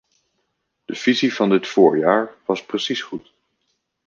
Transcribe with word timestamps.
De 0.85 0.93
visie 0.95 1.33
van 1.33 1.49
dit 1.49 1.67
voorjaar 1.67 2.33
was 2.45 2.65
precies 2.65 3.01
goed. 3.01 3.31